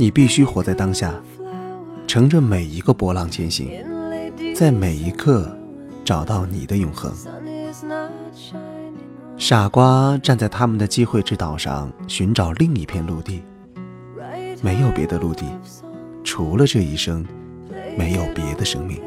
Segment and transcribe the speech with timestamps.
[0.00, 1.12] 你必须活在当下，
[2.06, 3.68] 乘着每一个波浪前行，
[4.56, 5.54] 在每一刻
[6.02, 7.12] 找到你的永恒。
[9.36, 13.42] 傻瓜站在他们的机会之岛上寻找另一片陆地，
[14.62, 15.44] 没有别的陆地，
[16.24, 17.22] 除了这一生，
[17.94, 18.98] 没有别的生命。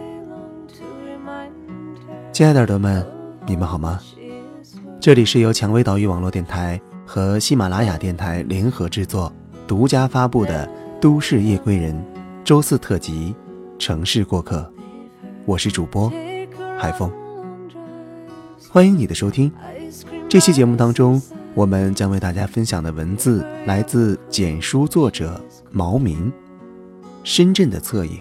[2.32, 3.04] 亲爱的耳朵们，
[3.48, 4.00] 你们好吗？
[5.00, 9.34] 这里是由蔷薇岛屿网络电台和喜马拉雅电台联合制作、
[9.68, 10.68] 独家发布的
[11.04, 11.94] 《都市夜归人》
[12.46, 13.36] 周四特辑
[13.78, 14.62] 《城市过客》，
[15.46, 16.10] 我是主播
[16.78, 17.12] 海峰，
[18.70, 19.52] 欢迎你的收听。
[20.30, 21.22] 这期节目当中，
[21.56, 26.32] 我们将为大家分享的文字来自简书作者毛明，
[27.26, 28.14] 《深圳的侧影》。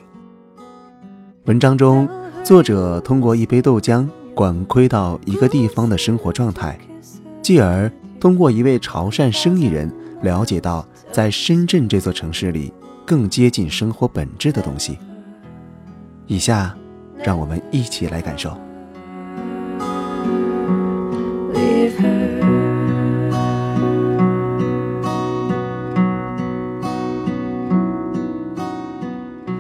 [1.45, 2.09] 文章中，
[2.43, 6.77] 作者通过一杯豆浆管窥到一个地方的生活状态，
[7.43, 7.89] 继而
[8.19, 9.89] 通过一位潮汕生意人
[10.23, 12.73] 了解到在深圳这座城市里
[13.05, 14.99] 更接近生活本质的东西。
[16.27, 16.75] 以下，
[17.23, 18.57] 让我们一起来感受。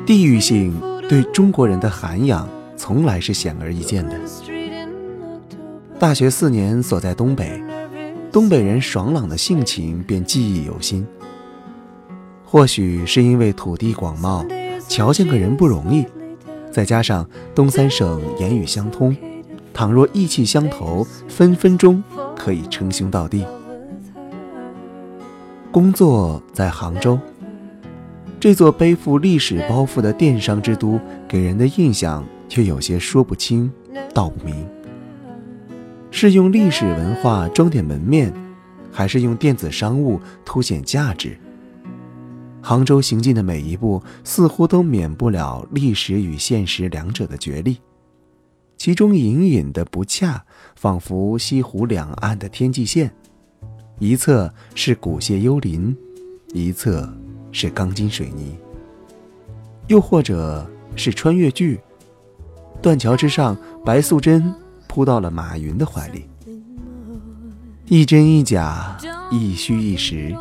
[0.06, 0.74] 地域性
[1.06, 4.18] 对中国人的涵养，从来是显而易见的。
[5.98, 7.62] 大学四年所在东北，
[8.32, 11.06] 东北人爽朗的性情便记忆犹新。
[12.52, 14.46] 或许是因为土地广袤，
[14.86, 16.04] 瞧见个人不容易，
[16.70, 19.16] 再加上东三省言语相通，
[19.72, 22.04] 倘若意气相投，分分钟
[22.36, 23.46] 可以称兄道弟。
[25.70, 27.18] 工作在杭州。
[28.38, 33.72] 这座背负历史包袱的电商之都，给人的印象却有些说不清
[34.12, 34.68] 道不明。
[36.10, 38.30] 是用历史文化装点门面，
[38.92, 41.38] 还是用电子商务凸显价值？
[42.62, 47.78] 杭州行进的每一步，似乎都免不了历史与现实两者的角力，
[48.76, 50.44] 其中隐隐的不恰，
[50.76, 53.12] 仿佛西湖两岸的天际线，
[53.98, 55.96] 一侧是古榭幽林，
[56.54, 57.12] 一侧。
[57.54, 58.56] 是钢筋水泥，
[59.88, 61.78] 又或者是穿越剧。
[62.80, 64.54] 断桥之上，白素贞
[64.88, 66.24] 扑到了马云的怀里。
[67.88, 68.96] 一真一假，
[69.30, 70.34] 一虚一实。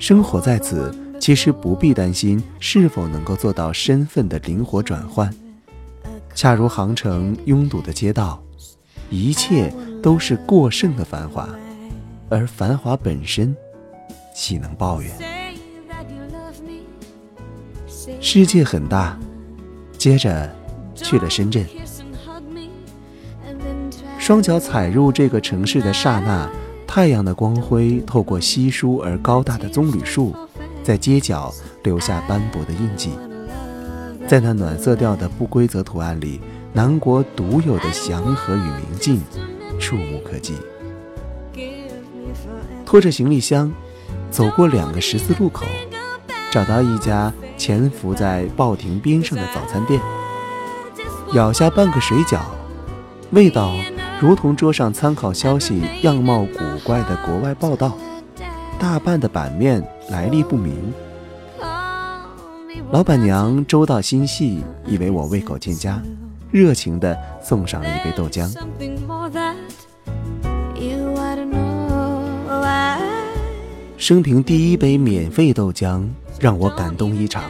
[0.00, 5.32] 生活在此，其实不必担心是否能够做到身份的灵活转换。
[6.34, 8.42] 恰如杭城拥堵的街道，
[9.10, 11.48] 一切都是过剩的繁华，
[12.28, 13.54] 而繁华本身，
[14.34, 15.10] 岂能抱怨？
[18.20, 19.18] 世界很大，
[19.98, 20.54] 接着
[20.94, 21.66] 去了深圳。
[24.18, 26.48] 双脚踩入这个城市的刹那，
[26.86, 30.34] 太阳的光辉透过稀疏而高大的棕榈树，
[30.88, 33.10] 在街角留下斑驳的印记。
[34.26, 36.40] 在那暖色调的不规则图案里，
[36.72, 39.20] 南国独有的祥和与宁静，
[39.78, 40.54] 触目可及。
[42.86, 43.70] 拖着行李箱，
[44.30, 45.66] 走过两个十字路口。
[46.50, 50.00] 找到一家潜伏在报亭边上的早餐店，
[51.34, 52.40] 咬下半个水饺，
[53.32, 53.74] 味道
[54.22, 57.94] 如同桌上参考消息样貌古怪的国外报道，
[58.78, 60.74] 大半的版面来历不明。
[62.90, 66.00] 老板娘周到心细，以为我胃口欠佳，
[66.50, 68.48] 热情地送上了一杯豆浆。
[73.96, 76.08] 生平第一杯免费豆浆。
[76.40, 77.42] 让我感动异常，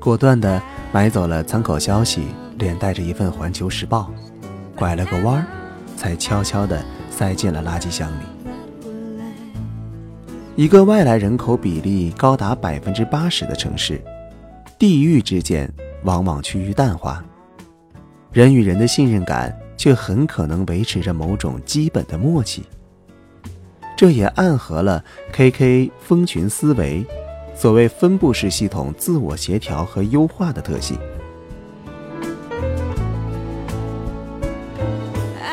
[0.00, 2.22] 果断地买走了参考消息，
[2.58, 4.10] 连带着一份《环球时报》，
[4.76, 5.46] 拐了个弯儿，
[5.96, 8.33] 才悄悄地塞进了垃圾箱里。
[10.56, 14.00] 一个外来人口比例高达百分之八十的城市，
[14.78, 15.68] 地域之间
[16.04, 17.24] 往往趋于淡化，
[18.30, 22.62] 人与人的信任感却很可能维持着某种基本的默契。
[23.96, 27.04] 这也暗合了 KK 蜂群思维。
[27.56, 30.98] 所谓分布式系统自我协调和优化的特性，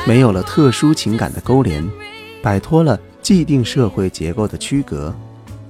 [0.08, 1.88] 没有了特殊情感的勾连，
[2.42, 3.00] 摆脱了
[3.32, 5.16] 既定社会结构的区隔，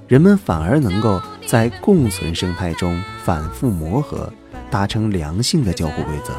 [0.08, 4.34] 人们反而能够在共存生态中反复磨合，
[4.72, 6.34] 达成良性的交互规则。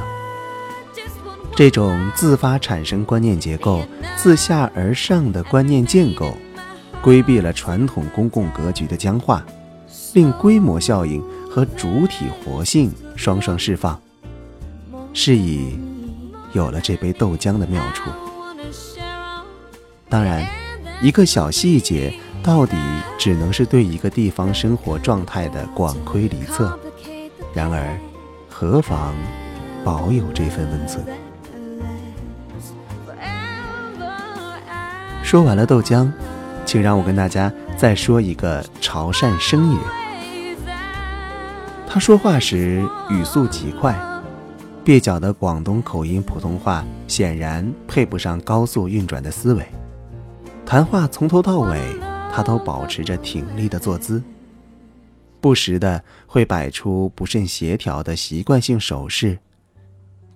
[1.54, 3.86] 这种自发产生观念结构、
[4.16, 6.36] 自下而上的观念建构，
[7.00, 9.46] 规避了传统公共格局的僵化。
[10.14, 13.96] 令规模效应和主体活性双双释放，
[15.14, 15.78] 是以
[16.52, 18.10] 有了这杯豆浆的妙处。
[20.08, 20.44] 当然，
[21.02, 22.14] 一个小细节
[22.44, 22.76] 到底
[23.18, 26.78] 只能是对一个地方生活状态的广窥离测。
[27.52, 27.98] 然而，
[28.48, 29.12] 何妨
[29.84, 31.04] 保有这份温存？
[35.24, 36.08] 说完了豆浆，
[36.64, 39.78] 请让我跟大家再说一个潮汕生爷。
[41.88, 43.98] 他说话时语速极快，
[44.84, 49.66] 蹩脚的广东口音普通话显然配不上高速运转的思维。
[50.64, 51.78] 谈话从头到尾，
[52.32, 54.22] 他都保持着挺立的坐姿。
[55.38, 59.38] 不时的会摆出不甚协调的习惯性手势，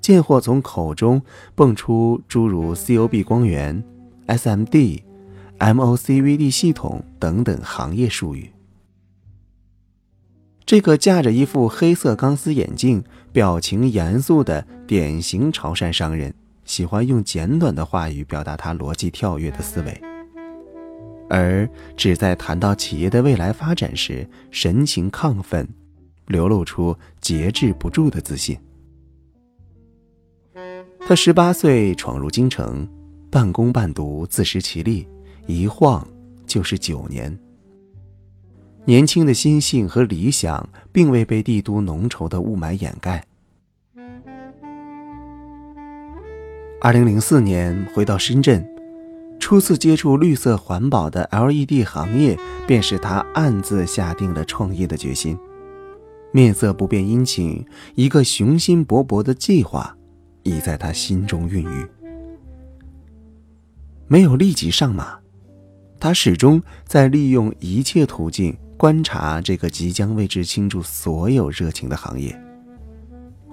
[0.00, 1.23] 见货从口中
[1.55, 3.82] 蹦出诸如 “COB 光源”、
[4.26, 5.02] “SMD”、
[5.58, 8.52] “MOCVD 系统”等等行业术语。
[10.67, 13.02] 这个架着一副黑色钢丝眼镜、
[13.32, 16.34] 表情严肃的典型潮汕商人，
[16.64, 20.02] 喜欢用简短的话语表达他逻辑跳跃的思维。
[21.28, 25.67] 而只在谈到企业的未来发展时，神情亢奋，
[26.26, 28.56] 流露出节制不住的自信。
[31.00, 32.88] 他十八岁闯入京城，
[33.31, 35.06] 半工半读，自食其力，
[35.46, 36.06] 一晃
[36.46, 37.37] 就是九年。
[38.84, 43.25] 年轻的心性和理想，并未被帝都浓稠的雾霾掩盖。
[46.81, 48.75] 二零零四年回到深圳。
[49.38, 52.37] 初次接触绿色环保的 LED 行业，
[52.67, 55.38] 便是他暗自下定了创业的决心。
[56.33, 59.97] 面色不变殷勤，一个雄心勃勃的计划
[60.43, 61.87] 已在他心中孕育。
[64.09, 65.19] 没有立即上马，
[65.99, 72.37] 他始终在利用一切途径观察这个即将为之倾注所有热情的行业。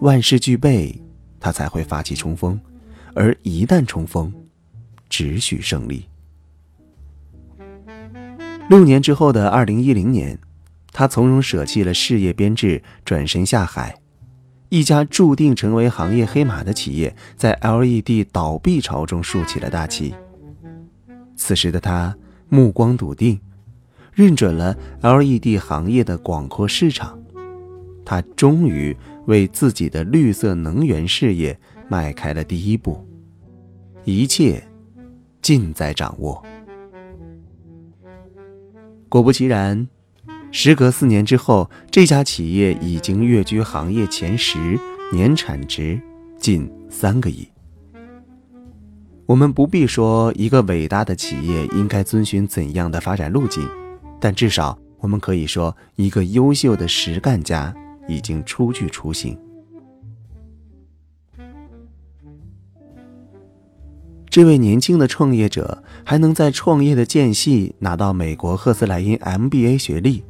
[0.01, 0.99] 万事俱备，
[1.39, 2.59] 他才会发起冲锋，
[3.13, 4.33] 而一旦冲锋，
[5.13, 6.07] 只许胜利。
[8.67, 10.39] 六年之后的二零一零年，
[10.91, 13.95] 他从容舍弃了事业编制，转身下海。
[14.69, 20.15] 一家注定成为行业黑马的企业，在 LED 倒闭潮中竖起了大旗。
[21.35, 22.17] 此时的他
[22.49, 23.39] 目光笃定，
[24.13, 27.21] 认准了 LED 行业的广阔市场。
[28.03, 31.55] 他终于为自己的绿色能源事业
[31.87, 33.07] 迈开了第一步。
[34.05, 34.63] 一切。
[35.43, 36.43] 尽在掌握。
[39.09, 39.87] 果不其然，
[40.49, 44.79] 时隔四年之后，这家企业已经跃居行业前十，
[45.11, 46.01] 年产值
[46.39, 47.47] 近三个亿。
[49.27, 53.67] 我们不必说一个伟大的企业应该遵循怎样的发展路径，
[54.19, 57.73] 但至少我们可以说，一个优秀的实干家
[58.07, 59.37] 已经初具雏形。
[64.33, 70.23] 这位年轻的创业者还能在创业的间隙拿到美国赫斯莱因 MBA 学历，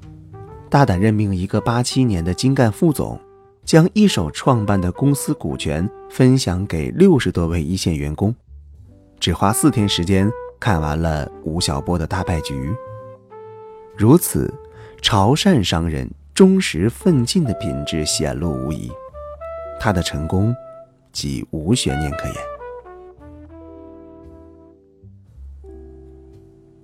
[0.69, 3.17] 大胆任命一个八七年的精干副总，
[3.63, 8.35] 将一手创办的公司股权分享给六十多位一线员工，
[9.21, 10.29] 只花四天时间
[10.59, 12.75] 看完了吴晓波的大败局。
[13.95, 14.53] 如此，
[15.01, 18.91] 潮汕商人忠实奋进的品质显露无遗，
[19.79, 20.53] 他的成功
[21.13, 22.52] 即无悬念可言。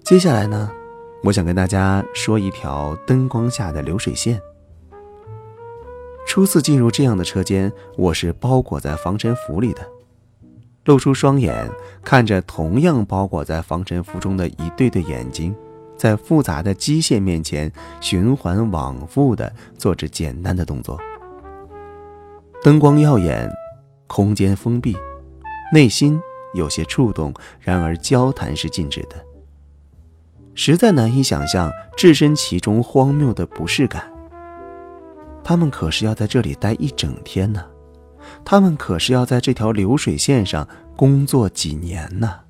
[0.10, 0.72] 接下来呢，
[1.22, 4.42] 我想跟大家说一条灯光下的流水线。
[6.26, 9.88] 初次进入这样的车间，我是包裹在防尘服里的，
[10.86, 11.70] 露出双眼，
[12.04, 15.56] 看着同样包裹在防尘服中的一对对眼睛，
[15.96, 21.00] 在复杂的机械面前循环往复的做着简单的动作。
[22.64, 23.48] 灯光耀眼，
[24.08, 24.98] 空间封闭，
[25.72, 26.20] 内心
[26.56, 29.29] 有些触动，然而交谈是禁止的。
[30.62, 34.12] 实在难以想象置身其中荒谬的不适感。
[35.42, 37.66] 他们可是要在这里待一整天呢，
[38.44, 42.42] 他们可是要在这条流水线上工作几年呢。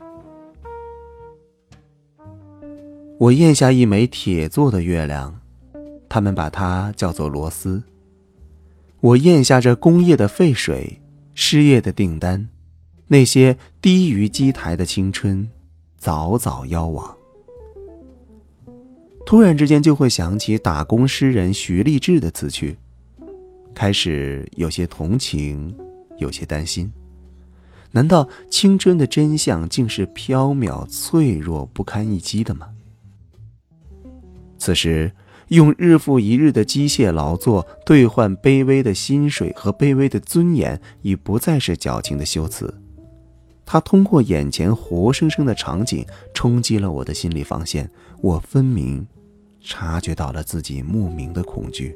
[3.19, 5.39] 我咽下一枚铁做的月亮，
[6.09, 7.83] 他们把它叫做螺丝。
[9.01, 10.99] 我咽下这工业的废水、
[11.35, 12.49] 失业的订单，
[13.09, 15.47] 那些低于机台的青春，
[15.99, 17.18] 早早夭亡。
[19.29, 22.75] 突然之间就会想起打工诗人徐立志的词句，
[23.75, 25.71] 开始有些同情，
[26.17, 26.91] 有些担心。
[27.91, 32.69] 难道青春的真相竟是缥缈、脆弱、不堪一击的吗？
[34.57, 35.11] 此时，
[35.49, 42.73] 用日复一日的机械劳作兑换卑微的薪水和卑微的尊严，已不再是矫情的修辞。
[43.63, 47.87] 他通过眼前活生生的场景冲击了我的心理防线，
[48.21, 49.05] 我分明
[49.61, 51.95] 察觉到了自己莫名的恐惧。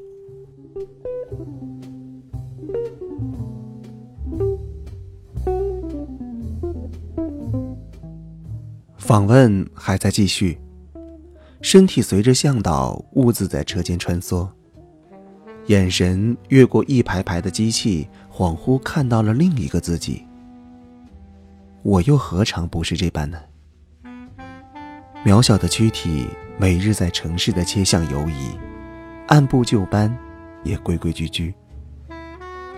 [8.98, 10.58] 访问还在继续，
[11.62, 14.48] 身体随着向导兀自在车间穿梭，
[15.68, 20.24] 眼神越过一排排的机器，恍惚看到了另一个自己。
[21.84, 23.38] 我又何尝不是这般呢？
[25.26, 26.28] 渺小的躯体
[26.58, 28.60] 每日在城市的街巷游移，
[29.28, 30.14] 按部就班，
[30.64, 31.54] 也规规矩矩。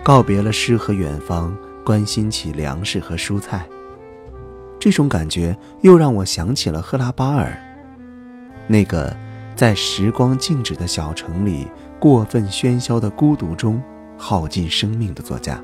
[0.04, 3.66] 告别了诗和远方，关心起粮食和蔬菜。
[4.80, 7.60] 这种感觉又让我想起了赫拉巴尔，
[8.68, 9.18] 那个
[9.56, 11.68] 在时光静止的小城里，
[12.00, 13.82] 过分喧嚣的孤独中
[14.20, 15.60] 耗尽生命的作家。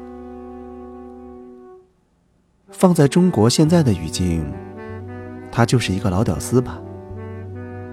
[2.71, 4.43] 放在中国现在的语境，
[5.51, 6.81] 他就是一个老屌丝吧，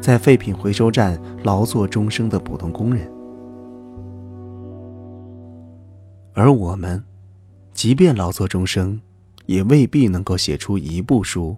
[0.00, 3.10] 在废品回收站劳作终生的普通工人。
[6.34, 7.02] 而我们，
[7.72, 9.00] 即便劳作终生。
[9.46, 11.56] 也未必能够写出一部书，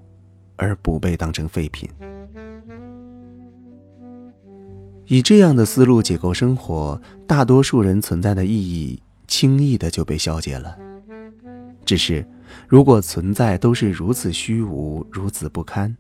[0.54, 1.90] 而不被当成废品。
[5.07, 10.78] 以这样的思路解构生活，大多数人存在的意义轻易的就被消解了。
[11.85, 12.25] 只是，
[12.69, 15.97] 如果存在都是如此虚无、如此不堪，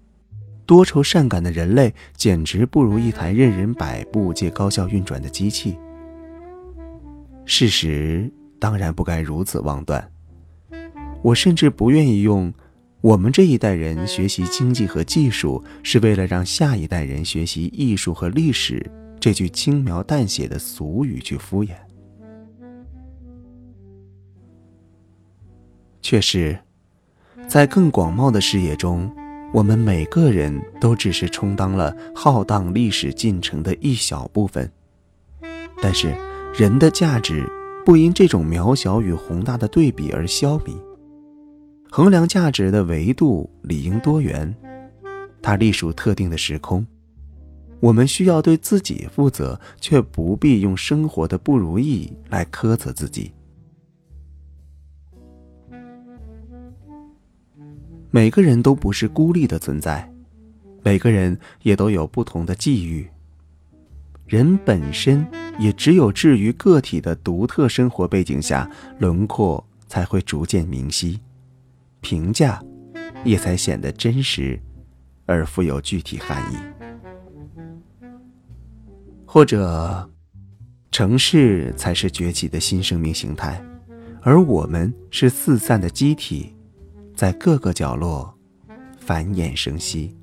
[0.66, 5.76] 多愁善感的人类简直不如一台任人摆布且高效运转的机器。
[7.44, 10.08] 事实当然不该如此妄断。
[11.22, 12.52] 我甚至不愿意用
[13.02, 18.88] “我们这一代人学习经济和技术是为了让下一代人学习艺术和历史”
[19.20, 21.72] 这句轻描淡写的俗语去敷衍。
[26.02, 26.58] 却是，
[27.48, 29.10] 在更广袤的视野中，
[29.52, 34.70] 我们每个人都只是充当了浩荡历史进程的一小部分。
[35.82, 36.14] 但是，
[36.54, 37.46] 人的价值
[37.84, 40.76] 不因这种渺小与宏大的对比而消弭。
[41.90, 44.54] 衡量价值的维度理应多元，
[45.42, 46.86] 它隶属特定的时空。
[47.80, 53.32] 我们需要对自己负责，却不必用生活的不如意来苛责自己。
[58.12, 60.12] 每个人都不是孤立的存在，
[60.82, 63.08] 每个人也都有不同的际遇。
[64.26, 65.24] 人本身
[65.58, 71.20] 也只有置于个体的独特生活背景下，轮廓才会逐渐明晰。
[72.00, 72.60] 评价，
[73.24, 74.58] 也才显得真实，
[75.26, 76.56] 而富有具体含义。
[79.24, 80.10] 或者，
[80.90, 83.64] 城市才是崛起的新生命形态，
[84.22, 86.52] 而我们是四散的机体，
[87.20, 88.34] 在各个角落
[88.98, 90.16] 繁衍生息。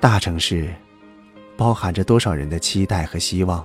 [0.00, 0.74] 大城市，
[1.56, 3.64] 包含着多少人的期待和希望？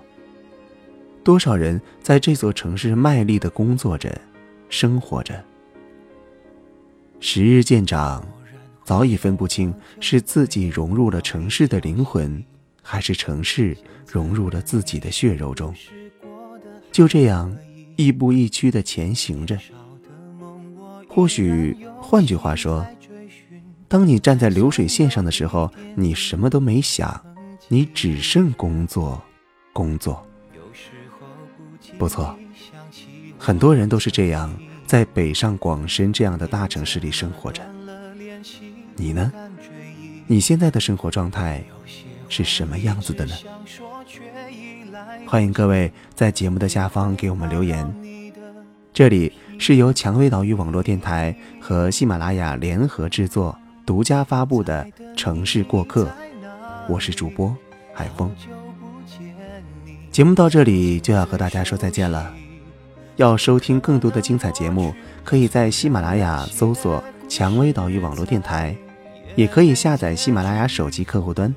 [1.26, 4.16] 多少人在这座城市卖力的工作着、
[4.70, 5.44] 生活着？
[7.20, 8.24] 时日渐长，
[8.84, 12.46] 早已分不清是自己融入了城市的灵魂，
[12.84, 13.76] 还是城市
[14.08, 15.74] 融入了自己的血肉中。
[16.92, 17.58] 就这样，
[17.96, 19.58] 亦步亦趋的前行着。
[21.10, 22.86] 或许，换句话说。
[23.88, 27.20] 当你站在流水线上的时候，你什么都没想，
[27.68, 29.20] 你只剩工作，
[29.74, 30.24] 工作。
[31.98, 32.36] 不错，
[33.38, 34.54] 很多人都是这样
[34.86, 37.62] 在北上广深这样的大城市里生活着。
[38.96, 39.32] 你呢？
[40.28, 41.64] 你现在的生活状态
[42.28, 43.34] 是什么样子的呢？
[45.26, 47.94] 欢迎各位在节目的下方给我们留言。
[48.94, 53.58] 这里是由蔷薇岛屿网络电台和喜马拉雅联合制作。
[53.86, 54.84] 独家发布的
[55.16, 56.06] 《城市过客》，
[56.90, 57.56] 我是主播
[57.94, 58.34] 海峰。
[60.16, 62.34] 节目到这里就要和大家说再见了。
[63.18, 64.96] 要收听更多的精彩节目，
[65.26, 68.74] 可以在喜马拉雅搜索“蔷薇岛屿网络电台”，
[69.36, 71.54] 也可以下载喜马拉雅手机客户端，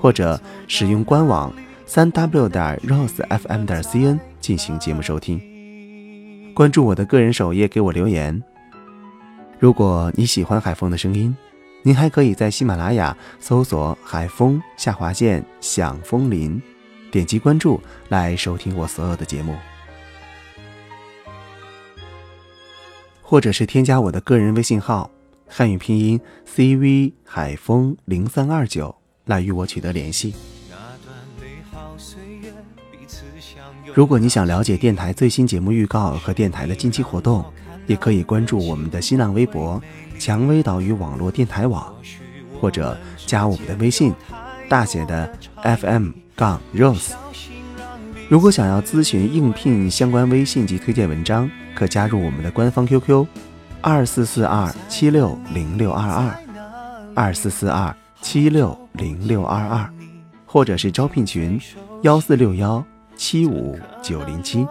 [0.00, 1.52] 或者使用官网
[1.84, 5.38] 三 w 点 rosefm 点 cn 进行节目收听。
[6.54, 8.42] 关注我的个人首页，给我留言。
[9.58, 11.36] 如果你喜欢海风的声音，
[11.82, 16.58] 您还可以在喜马拉雅搜索“海风下划线响风林”，
[17.16, 17.80] 点击关注
[18.10, 19.56] 来收听我所有的节目。
[23.22, 25.10] 或者是添加我的个人微信号
[25.48, 28.94] “汉语拼音 CV 海风零三二九”
[29.24, 30.34] 来与我取得联系。
[33.94, 37.42] 如果你想了解电台最新节目预告和电台的近期活动，
[37.86, 39.82] 也可以关注我们的新浪微博
[40.20, 41.96] “蔷薇岛屿网络电台网”，
[42.60, 42.94] 或者
[43.24, 44.12] 加我们的微信
[44.68, 45.32] 大写的
[45.62, 47.14] FM 杠 Rose。
[48.28, 53.26] 如果想要咨询应聘相关微信及推荐文章，可加入我们的官方 QQ：
[53.80, 56.38] 二四四二七六零六二二，
[57.14, 59.88] 二四四二七六零六二二，
[60.44, 61.60] 或者是招聘群：
[62.02, 62.84] 幺四六幺
[63.16, 64.66] 七五九零七，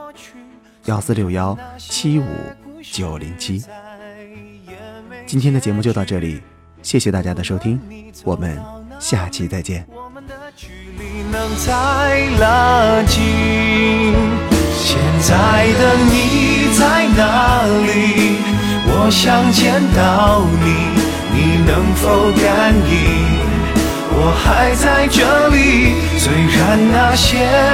[0.86, 2.26] 幺四六幺七五
[2.84, 3.64] 九零七。
[5.26, 6.42] 今天的节目就到这里，
[6.82, 7.80] 谢谢大家的收听，
[8.24, 8.62] 我们
[9.00, 9.88] 下期再见。
[11.36, 11.74] 能再
[12.39, 13.22] 拉近。
[14.74, 15.34] 现在
[15.80, 16.80] 的你在
[17.18, 17.22] 哪
[17.86, 17.92] 里？
[18.88, 20.68] 我想见到你，
[21.36, 21.38] 你
[21.68, 22.94] 能否感应？
[24.18, 25.60] 我还在这里，
[26.18, 26.56] 虽然
[26.94, 27.27] 那些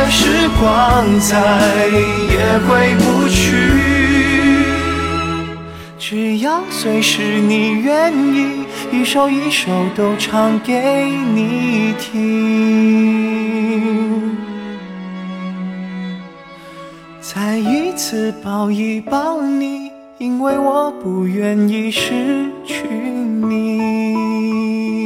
[0.10, 0.66] 时光
[1.20, 1.38] 再
[2.34, 3.40] 也回不去。
[6.00, 12.20] 只要随时你愿意，一首一首都唱给你听，
[17.34, 25.01] 再一次抱一抱你因为我不愿意失去你。